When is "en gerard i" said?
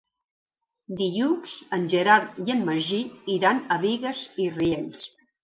1.77-2.47